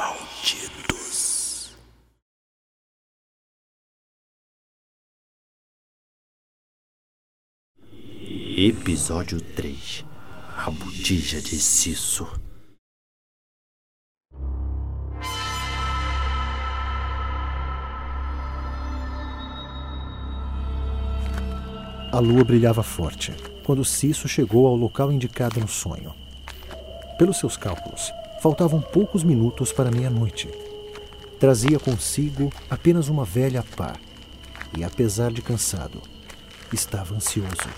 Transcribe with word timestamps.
malditos. 0.00 1.76
Episódio 8.56 9.40
3 9.42 10.06
A 10.56 10.70
Botija 10.70 11.42
de 11.42 11.58
Cisso. 11.58 12.26
A 22.12 22.18
lua 22.18 22.42
brilhava 22.42 22.82
forte 22.82 23.32
quando 23.66 23.84
Cisso 23.84 24.26
chegou 24.26 24.66
ao 24.66 24.74
local 24.74 25.12
indicado 25.12 25.60
no 25.60 25.68
sonho. 25.68 26.14
Pelos 27.18 27.36
seus 27.36 27.58
cálculos, 27.58 28.10
faltavam 28.40 28.80
poucos 28.80 29.22
minutos 29.22 29.70
para 29.70 29.90
meia-noite. 29.90 30.48
Trazia 31.38 31.78
consigo 31.78 32.50
apenas 32.70 33.08
uma 33.08 33.24
velha 33.24 33.62
pá 33.76 33.94
e, 34.76 34.82
apesar 34.82 35.30
de 35.30 35.42
cansado, 35.42 36.00
estava 36.72 37.14
ansioso. 37.14 37.68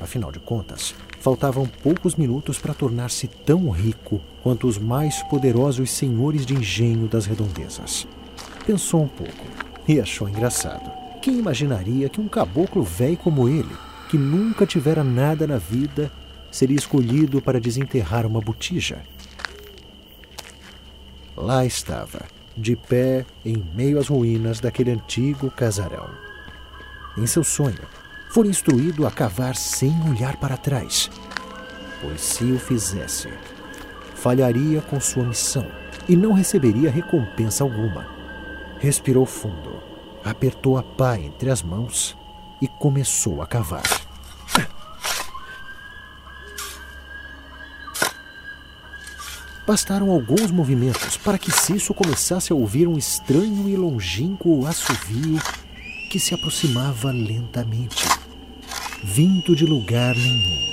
Afinal 0.00 0.32
de 0.32 0.38
contas, 0.38 0.94
faltavam 1.20 1.66
poucos 1.66 2.16
minutos 2.16 2.58
para 2.58 2.72
tornar-se 2.72 3.28
tão 3.28 3.68
rico 3.68 4.20
quanto 4.42 4.66
os 4.66 4.78
mais 4.78 5.22
poderosos 5.24 5.90
senhores 5.90 6.46
de 6.46 6.54
engenho 6.54 7.06
das 7.06 7.26
redondezas. 7.26 8.08
Pensou 8.66 9.02
um 9.02 9.08
pouco 9.08 9.44
e 9.86 10.00
achou 10.00 10.26
engraçado. 10.26 10.90
Quem 11.20 11.38
imaginaria 11.38 12.08
que 12.08 12.20
um 12.20 12.28
caboclo 12.28 12.82
velho 12.82 13.18
como 13.18 13.46
ele, 13.46 13.76
que 14.08 14.16
nunca 14.16 14.66
tivera 14.66 15.04
nada 15.04 15.46
na 15.46 15.58
vida, 15.58 16.10
seria 16.50 16.76
escolhido 16.76 17.42
para 17.42 17.60
desenterrar 17.60 18.24
uma 18.24 18.40
botija? 18.40 19.02
Lá 21.40 21.64
estava, 21.64 22.22
de 22.56 22.76
pé 22.76 23.24
em 23.44 23.56
meio 23.74 23.98
às 23.98 24.08
ruínas 24.08 24.60
daquele 24.60 24.90
antigo 24.90 25.50
casarão. 25.50 26.10
Em 27.16 27.26
seu 27.26 27.42
sonho, 27.42 27.80
fora 28.30 28.48
instruído 28.48 29.06
a 29.06 29.10
cavar 29.10 29.56
sem 29.56 29.92
olhar 30.08 30.36
para 30.36 30.56
trás, 30.56 31.10
pois 32.00 32.20
se 32.20 32.44
o 32.44 32.58
fizesse, 32.58 33.28
falharia 34.14 34.80
com 34.82 35.00
sua 35.00 35.24
missão 35.24 35.66
e 36.08 36.14
não 36.14 36.32
receberia 36.32 36.90
recompensa 36.90 37.64
alguma. 37.64 38.06
Respirou 38.78 39.26
fundo 39.26 39.90
apertou 40.24 40.76
a 40.76 40.82
pá 40.82 41.18
entre 41.18 41.50
as 41.50 41.62
mãos 41.62 42.16
e 42.60 42.68
começou 42.68 43.42
a 43.42 43.46
cavar. 43.46 43.99
Bastaram 49.66 50.10
alguns 50.10 50.50
movimentos 50.50 51.16
para 51.16 51.38
que 51.38 51.50
Cisso 51.50 51.94
começasse 51.94 52.52
a 52.52 52.56
ouvir 52.56 52.88
um 52.88 52.96
estranho 52.98 53.68
e 53.68 53.76
longínquo 53.76 54.66
assovio 54.66 55.38
que 56.10 56.18
se 56.18 56.34
aproximava 56.34 57.12
lentamente, 57.12 58.04
vindo 59.04 59.54
de 59.54 59.64
lugar 59.64 60.14
nenhum. 60.16 60.70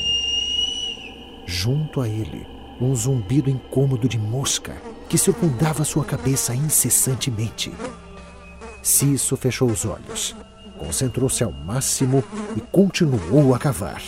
Junto 1.46 2.02
a 2.02 2.10
ele, 2.10 2.46
um 2.82 2.96
zumbido 2.96 3.50
incômodo 3.50 4.08
de 4.08 4.18
mosca 4.18 4.76
que 5.08 5.18
circundava 5.18 5.84
sua 5.84 6.04
cabeça 6.04 6.56
incessantemente. 6.56 7.72
Cisso 8.82 9.38
fechou 9.38 9.70
os 9.70 9.86
olhos, 9.86 10.36
concentrou-se 10.78 11.44
ao 11.44 11.52
máximo 11.52 12.24
e 12.56 12.62
continuou 12.62 13.54
a 13.54 13.60
cavar. 13.60 14.02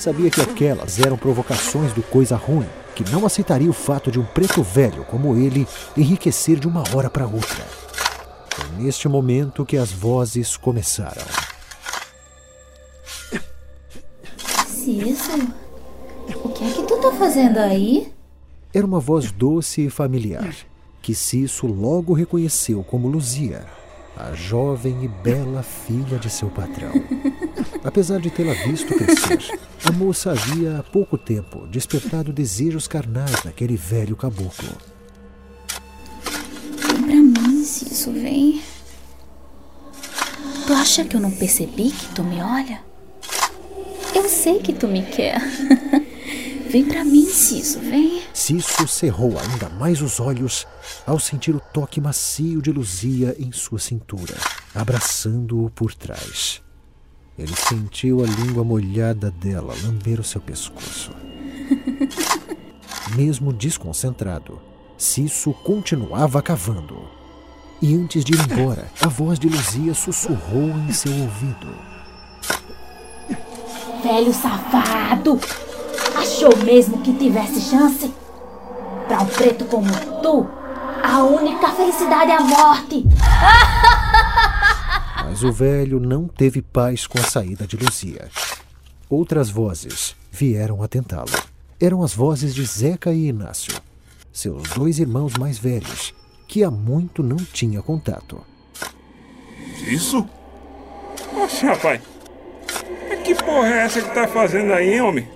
Sabia 0.00 0.30
que 0.30 0.40
aquelas 0.40 0.98
eram 0.98 1.18
provocações 1.18 1.92
do 1.92 2.02
coisa 2.02 2.34
ruim, 2.34 2.66
que 2.94 3.04
não 3.10 3.26
aceitaria 3.26 3.68
o 3.68 3.74
fato 3.74 4.10
de 4.10 4.18
um 4.18 4.24
preto 4.24 4.62
velho 4.62 5.04
como 5.04 5.36
ele 5.36 5.68
enriquecer 5.94 6.58
de 6.58 6.66
uma 6.66 6.82
hora 6.96 7.10
para 7.10 7.26
outra. 7.26 7.66
Foi 8.48 8.82
neste 8.82 9.06
momento 9.08 9.62
que 9.62 9.76
as 9.76 9.92
vozes 9.92 10.56
começaram. 10.56 11.22
Cisso, 14.66 15.52
o 16.34 16.48
que 16.48 16.64
é 16.64 16.70
que 16.72 16.82
tu 16.84 16.96
tá 16.96 17.12
fazendo 17.12 17.58
aí? 17.58 18.10
Era 18.72 18.86
uma 18.86 19.00
voz 19.00 19.30
doce 19.30 19.84
e 19.84 19.90
familiar, 19.90 20.50
que 21.02 21.14
Cisso 21.14 21.66
logo 21.66 22.14
reconheceu 22.14 22.82
como 22.82 23.06
Luzia, 23.06 23.66
a 24.16 24.34
jovem 24.34 25.04
e 25.04 25.08
bela 25.08 25.62
filha 25.62 26.18
de 26.18 26.28
seu 26.28 26.48
patrão. 26.48 26.92
Apesar 27.82 28.20
de 28.20 28.30
tê-la 28.30 28.52
visto 28.52 28.94
crescer, 28.94 29.58
a 29.84 29.92
moça 29.92 30.32
havia 30.32 30.78
há 30.78 30.82
pouco 30.82 31.16
tempo 31.16 31.66
despertado 31.66 32.32
desejos 32.32 32.86
carnais 32.86 33.44
naquele 33.44 33.76
velho 33.76 34.16
caboclo. 34.16 34.76
Vem 36.86 37.02
pra 37.02 37.42
mim, 37.42 37.64
se 37.64 37.92
isso 37.92 38.12
vem. 38.12 38.62
Tu 40.66 40.72
acha 40.72 41.04
que 41.04 41.16
eu 41.16 41.20
não 41.20 41.30
percebi 41.30 41.90
que 41.90 42.14
tu 42.14 42.22
me 42.22 42.42
olha? 42.42 42.80
Eu 44.14 44.28
sei 44.28 44.60
que 44.60 44.72
tu 44.72 44.86
me 44.86 45.02
quer. 45.02 45.40
Vem 46.70 46.84
pra 46.84 47.04
mim, 47.04 47.26
Cisso, 47.26 47.80
vem. 47.80 48.22
Cisso 48.32 48.86
cerrou 48.86 49.36
ainda 49.40 49.68
mais 49.70 50.00
os 50.00 50.20
olhos 50.20 50.68
ao 51.04 51.18
sentir 51.18 51.52
o 51.52 51.58
toque 51.58 52.00
macio 52.00 52.62
de 52.62 52.70
Luzia 52.70 53.34
em 53.40 53.50
sua 53.50 53.80
cintura, 53.80 54.36
abraçando-o 54.72 55.68
por 55.70 55.92
trás. 55.92 56.62
Ele 57.36 57.52
sentiu 57.56 58.22
a 58.22 58.26
língua 58.26 58.62
molhada 58.62 59.32
dela 59.32 59.74
lamber 59.82 60.20
o 60.20 60.24
seu 60.24 60.40
pescoço. 60.40 61.10
Mesmo 63.16 63.52
desconcentrado, 63.52 64.60
Cisso 64.96 65.52
continuava 65.52 66.40
cavando. 66.40 67.02
E 67.82 67.96
antes 67.96 68.24
de 68.24 68.32
ir 68.32 68.40
embora, 68.40 68.86
a 69.00 69.08
voz 69.08 69.40
de 69.40 69.48
Luzia 69.48 69.92
sussurrou 69.92 70.68
em 70.88 70.92
seu 70.92 71.12
ouvido. 71.12 71.74
Velho 74.04 74.32
safado! 74.32 75.40
Achou 76.20 76.54
mesmo 76.64 77.00
que 77.00 77.14
tivesse 77.14 77.60
chance? 77.62 78.12
Para 79.08 79.22
um 79.22 79.26
preto 79.26 79.64
como 79.64 79.88
tu, 80.22 80.46
a 81.02 81.24
única 81.24 81.72
felicidade 81.72 82.30
é 82.30 82.36
a 82.36 82.40
morte. 82.42 83.06
Mas 85.24 85.42
o 85.42 85.50
velho 85.50 85.98
não 85.98 86.28
teve 86.28 86.60
paz 86.60 87.06
com 87.06 87.18
a 87.18 87.22
saída 87.22 87.66
de 87.66 87.76
Luzia. 87.76 88.28
Outras 89.08 89.48
vozes 89.48 90.14
vieram 90.30 90.82
a 90.82 90.88
tentá-lo. 90.88 91.30
Eram 91.80 92.02
as 92.02 92.12
vozes 92.12 92.54
de 92.54 92.66
Zeca 92.66 93.14
e 93.14 93.28
Inácio, 93.28 93.72
seus 94.30 94.64
dois 94.74 94.98
irmãos 94.98 95.32
mais 95.38 95.58
velhos, 95.58 96.12
que 96.46 96.62
há 96.62 96.70
muito 96.70 97.22
não 97.22 97.38
tinha 97.38 97.80
contato. 97.80 98.44
Isso? 99.88 100.28
Oxe, 101.34 101.64
rapaz. 101.64 102.02
Que 103.24 103.34
porra 103.34 103.68
é 103.68 103.78
essa 103.86 104.02
que 104.02 104.14
tá 104.14 104.28
fazendo 104.28 104.74
aí, 104.74 105.00
homem? 105.00 105.26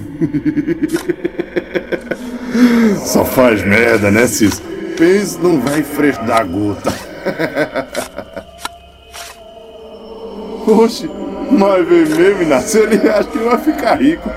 Só 3.04 3.24
faz 3.24 3.64
merda, 3.64 4.10
né, 4.10 4.26
Cis? 4.26 4.60
Pensa 4.96 5.38
num 5.38 5.60
velho 5.60 5.84
fresco 5.84 6.24
da 6.24 6.42
gota. 6.42 6.90
Oxe, 10.66 11.08
mas 11.50 11.86
vem 11.88 12.06
mesmo, 12.06 12.42
Inácio, 12.42 12.82
ele 12.82 13.08
acha 13.08 13.24
que 13.24 13.38
vai 13.38 13.58
ficar 13.58 14.00
rico. 14.00 14.28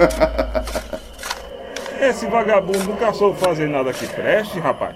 Esse 2.01 2.25
vagabundo 2.25 2.84
nunca 2.84 3.13
soube 3.13 3.40
fazer 3.40 3.69
nada 3.69 3.94
que 3.94 4.06
preste, 4.07 4.59
rapaz. 4.59 4.95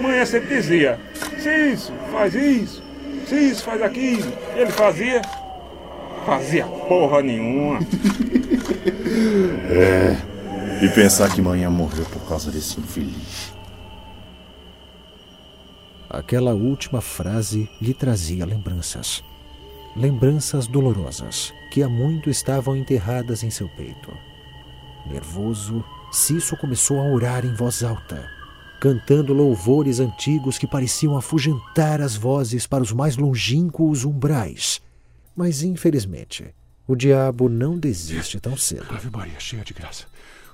Manhã 0.00 0.24
sempre 0.26 0.56
dizia, 0.56 0.98
se 1.38 1.72
isso, 1.72 1.92
faz 2.10 2.34
isso, 2.34 2.82
se 3.26 3.36
isso, 3.36 3.62
faz 3.64 3.80
aquilo. 3.82 4.32
E 4.56 4.60
ele 4.60 4.72
fazia? 4.72 5.22
Fazia 6.26 6.64
porra 6.64 7.22
nenhuma. 7.22 7.78
É. 9.70 10.84
E 10.84 10.88
pensar 10.88 11.32
que 11.32 11.40
manhã 11.40 11.70
morreu 11.70 12.04
por 12.06 12.22
causa 12.28 12.50
desse 12.50 12.80
infeliz. 12.80 13.52
Aquela 16.08 16.54
última 16.54 17.00
frase 17.00 17.68
lhe 17.80 17.92
trazia 17.92 18.46
lembranças. 18.46 19.22
Lembranças 19.96 20.66
dolorosas 20.66 21.52
que 21.70 21.82
há 21.82 21.88
muito 21.88 22.30
estavam 22.30 22.76
enterradas 22.76 23.42
em 23.42 23.50
seu 23.50 23.68
peito. 23.68 24.12
Nervoso, 25.06 25.84
Cisso 26.12 26.56
começou 26.56 27.00
a 27.00 27.04
orar 27.04 27.44
em 27.44 27.52
voz 27.52 27.82
alta, 27.82 28.28
cantando 28.80 29.34
louvores 29.34 29.98
antigos 29.98 30.56
que 30.56 30.66
pareciam 30.66 31.16
afugentar 31.16 32.00
as 32.00 32.14
vozes 32.14 32.66
para 32.66 32.82
os 32.82 32.92
mais 32.92 33.16
longínquos 33.16 34.04
umbrais. 34.04 34.80
Mas, 35.34 35.62
infelizmente, 35.62 36.54
o 36.86 36.94
diabo 36.94 37.48
não 37.48 37.78
desiste 37.78 38.38
tão 38.38 38.56
cedo. 38.56 38.86
Ave 38.90 39.10
Maria, 39.10 39.38
cheia 39.40 39.64
de 39.64 39.72
graça. 39.72 40.04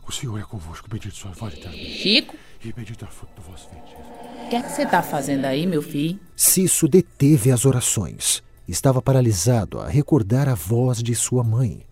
O 0.06 0.12
Senhor 0.12 0.38
é 0.38 0.42
convosco. 0.42 0.88
Bendito 0.88 1.14
sois 1.14 1.36
vós 1.36 1.54
eternamente. 1.54 1.90
Chico, 1.98 2.34
E 2.64 2.72
bendito 2.72 3.04
é 3.04 3.08
o 3.08 3.10
fruto 3.10 3.32
do 3.36 3.42
vosso 3.42 3.68
ventre, 3.70 3.94
o 3.94 4.48
que 4.50 4.56
é 4.56 4.62
que 4.62 4.70
você 4.72 4.84
tá 4.84 5.02
fazendo 5.02 5.44
aí, 5.44 5.66
meu 5.66 5.80
filho? 5.82 6.18
Cisso 6.34 6.88
deteve 6.88 7.52
as 7.52 7.64
orações. 7.64 8.42
Estava 8.66 9.00
paralisado 9.00 9.80
a 9.80 9.88
recordar 9.88 10.48
a 10.48 10.54
voz 10.54 11.02
de 11.02 11.14
sua 11.14 11.44
mãe. 11.44 11.82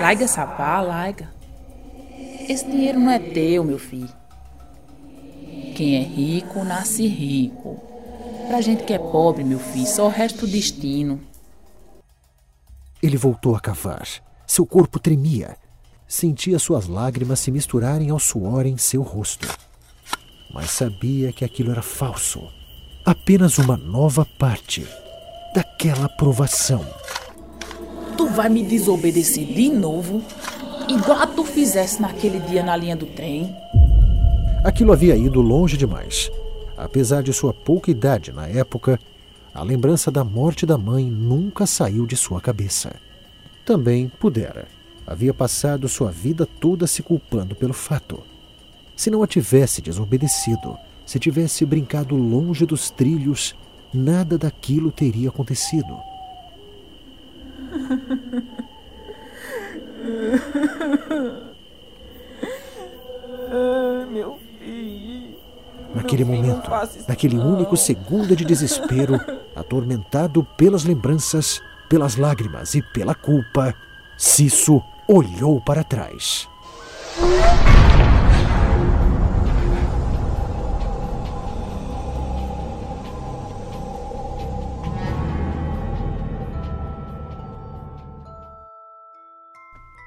Larga 0.00 0.24
essa 0.24 0.46
pá, 0.46 0.80
larga. 0.80 1.32
Esse 2.48 2.64
dinheiro 2.66 3.00
não 3.00 3.10
é 3.10 3.18
teu, 3.18 3.64
meu 3.64 3.78
filho. 3.78 4.12
Quem 5.74 5.96
é 5.96 6.02
rico 6.02 6.62
nasce 6.64 7.06
rico. 7.06 7.80
Pra 8.46 8.60
gente 8.60 8.84
que 8.84 8.92
é 8.92 8.98
pobre, 8.98 9.42
meu 9.42 9.58
filho, 9.58 9.86
só 9.86 10.08
resta 10.08 10.44
o 10.44 10.48
destino. 10.48 11.20
Ele 13.04 13.18
voltou 13.18 13.54
a 13.54 13.60
cavar. 13.60 14.08
Seu 14.46 14.64
corpo 14.64 14.98
tremia. 14.98 15.58
Sentia 16.08 16.58
suas 16.58 16.88
lágrimas 16.88 17.38
se 17.38 17.50
misturarem 17.50 18.08
ao 18.08 18.18
suor 18.18 18.64
em 18.64 18.78
seu 18.78 19.02
rosto. 19.02 19.46
Mas 20.54 20.70
sabia 20.70 21.30
que 21.30 21.44
aquilo 21.44 21.70
era 21.70 21.82
falso. 21.82 22.40
Apenas 23.04 23.58
uma 23.58 23.76
nova 23.76 24.26
parte 24.38 24.88
daquela 25.54 26.08
provação. 26.08 26.82
Tu 28.16 28.26
vai 28.28 28.48
me 28.48 28.62
desobedecer 28.62 29.52
de 29.52 29.68
novo? 29.68 30.22
Igual 30.88 31.26
tu 31.26 31.44
fizesse 31.44 32.00
naquele 32.00 32.40
dia 32.40 32.62
na 32.62 32.74
linha 32.74 32.96
do 32.96 33.04
trem? 33.04 33.54
Aquilo 34.64 34.94
havia 34.94 35.14
ido 35.14 35.42
longe 35.42 35.76
demais. 35.76 36.30
Apesar 36.74 37.22
de 37.22 37.34
sua 37.34 37.52
pouca 37.52 37.90
idade 37.90 38.32
na 38.32 38.48
época, 38.48 38.98
a 39.54 39.62
lembrança 39.62 40.10
da 40.10 40.24
morte 40.24 40.66
da 40.66 40.76
mãe 40.76 41.04
nunca 41.08 41.64
saiu 41.64 42.06
de 42.06 42.16
sua 42.16 42.40
cabeça. 42.40 42.96
Também 43.64 44.08
pudera. 44.08 44.66
Havia 45.06 45.32
passado 45.32 45.88
sua 45.88 46.10
vida 46.10 46.44
toda 46.44 46.88
se 46.88 47.04
culpando 47.04 47.54
pelo 47.54 47.72
fato. 47.72 48.20
Se 48.96 49.10
não 49.10 49.22
a 49.22 49.28
tivesse 49.28 49.80
desobedecido, 49.80 50.76
se 51.06 51.20
tivesse 51.20 51.64
brincado 51.64 52.16
longe 52.16 52.66
dos 52.66 52.90
trilhos, 52.90 53.54
nada 53.92 54.36
daquilo 54.36 54.90
teria 54.90 55.28
acontecido. 55.28 55.96
Ai, 63.52 64.06
meu 64.10 64.38
filho. 64.58 65.36
Naquele 65.94 66.24
Meu 66.24 66.36
filho, 66.36 66.48
momento, 66.48 66.70
naquele 67.06 67.38
único 67.38 67.76
segundo 67.76 68.34
de 68.34 68.44
desespero, 68.44 69.20
atormentado 69.54 70.44
pelas 70.56 70.84
lembranças, 70.84 71.60
pelas 71.88 72.16
lágrimas 72.16 72.74
e 72.74 72.82
pela 72.82 73.14
culpa, 73.14 73.74
Cisso 74.16 74.80
olhou 75.08 75.60
para 75.60 75.84
trás. 75.84 76.48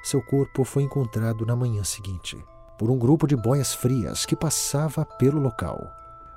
Seu 0.02 0.22
corpo 0.22 0.64
foi 0.64 0.84
encontrado 0.84 1.44
na 1.44 1.54
manhã 1.54 1.84
seguinte 1.84 2.42
por 2.78 2.90
um 2.90 2.96
grupo 2.96 3.26
de 3.26 3.36
boias 3.36 3.74
frias 3.74 4.24
que 4.24 4.34
passava 4.34 5.04
pelo 5.04 5.38
local. 5.38 5.92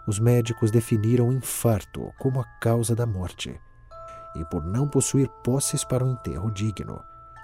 Os 0.07 0.19
médicos 0.19 0.71
definiram 0.71 1.31
infarto 1.31 2.11
como 2.19 2.39
a 2.39 2.45
causa 2.59 2.95
da 2.95 3.05
morte. 3.05 3.59
E 4.35 4.43
por 4.45 4.63
não 4.65 4.87
possuir 4.87 5.27
posses 5.43 5.83
para 5.83 6.03
um 6.03 6.13
enterro 6.13 6.51
digno, 6.51 7.03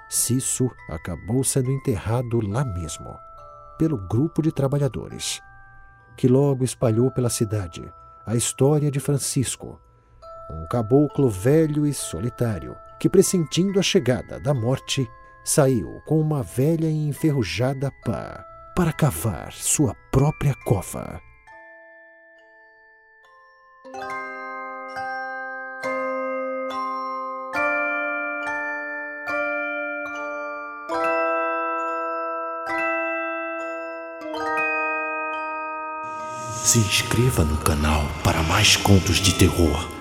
Cisso 0.09 0.69
acabou 0.89 1.43
sendo 1.43 1.69
enterrado 1.69 2.39
lá 2.39 2.63
mesmo, 2.63 3.17
pelo 3.77 3.97
grupo 3.97 4.41
de 4.41 4.51
trabalhadores, 4.51 5.41
que 6.15 6.27
logo 6.27 6.63
espalhou 6.63 7.11
pela 7.11 7.29
cidade 7.29 7.91
a 8.27 8.35
história 8.35 8.91
de 8.91 8.99
Francisco, 8.99 9.79
um 10.51 10.67
caboclo 10.67 11.29
velho 11.29 11.85
e 11.85 11.93
solitário 11.93 12.75
que, 12.99 13.07
pressentindo 13.07 13.79
a 13.79 13.83
chegada 13.83 14.37
da 14.37 14.53
morte, 14.53 15.07
saiu 15.45 16.01
com 16.05 16.19
uma 16.19 16.43
velha 16.43 16.87
e 16.87 17.07
enferrujada 17.07 17.89
pá 18.03 18.43
para 18.75 18.91
cavar 18.91 19.53
sua 19.53 19.95
própria 20.11 20.53
cova. 20.65 21.21
Se 36.67 36.79
inscreva 36.79 37.45
no 37.45 37.55
canal 37.55 38.05
para 38.25 38.43
mais 38.43 38.75
contos 38.75 39.21
de 39.21 39.33
terror. 39.33 39.96